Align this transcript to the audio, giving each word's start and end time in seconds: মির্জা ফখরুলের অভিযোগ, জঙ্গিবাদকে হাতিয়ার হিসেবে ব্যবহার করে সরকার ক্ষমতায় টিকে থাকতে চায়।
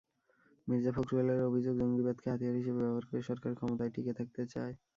মির্জা 0.67 0.91
ফখরুলের 0.97 1.39
অভিযোগ, 1.49 1.73
জঙ্গিবাদকে 1.81 2.27
হাতিয়ার 2.29 2.59
হিসেবে 2.59 2.79
ব্যবহার 2.81 3.05
করে 3.09 3.21
সরকার 3.29 3.51
ক্ষমতায় 3.59 3.93
টিকে 3.95 4.13
থাকতে 4.19 4.41
চায়। 4.53 4.73